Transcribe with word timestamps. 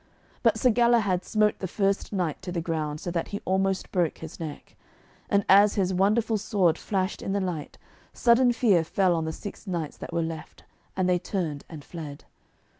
But 0.41 0.57
Sir 0.57 0.71
Galahad 0.71 1.23
smote 1.23 1.59
the 1.59 1.67
first 1.67 2.11
knight 2.11 2.41
to 2.41 2.51
the 2.51 2.59
ground, 2.59 2.99
so 2.99 3.11
that 3.11 3.27
he 3.27 3.39
almost 3.45 3.91
broke 3.91 4.17
his 4.17 4.39
neck. 4.39 4.75
And 5.29 5.45
as 5.47 5.75
his 5.75 5.93
wonderful 5.93 6.39
sword 6.39 6.75
flashed 6.75 7.21
in 7.21 7.33
the 7.33 7.39
light, 7.39 7.77
sudden 8.11 8.51
fear 8.51 8.83
fell 8.83 9.13
on 9.15 9.25
the 9.25 9.31
six 9.31 9.67
knights 9.67 9.97
that 9.97 10.11
were 10.11 10.23
left, 10.23 10.63
and 10.97 11.07
they 11.07 11.19
turned 11.19 11.65
and 11.69 11.83
fled. 11.83 12.25